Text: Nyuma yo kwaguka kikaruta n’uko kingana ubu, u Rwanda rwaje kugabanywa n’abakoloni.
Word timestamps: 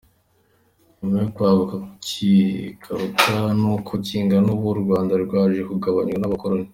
Nyuma 0.99 1.17
yo 1.23 1.29
kwaguka 1.35 1.75
kikaruta 2.07 3.35
n’uko 3.59 3.91
kingana 4.05 4.47
ubu, 4.55 4.67
u 4.73 4.79
Rwanda 4.83 5.13
rwaje 5.23 5.61
kugabanywa 5.69 6.19
n’abakoloni. 6.21 6.69